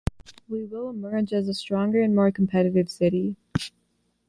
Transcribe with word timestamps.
We 0.49 0.65
will 0.65 0.89
emerge 0.89 1.31
as 1.31 1.47
a 1.47 1.53
stronger 1.53 2.01
and 2.01 2.15
more 2.15 2.31
competitive 2.31 2.89
city. 2.89 3.35